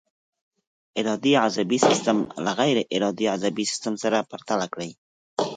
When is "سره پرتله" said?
4.03-4.65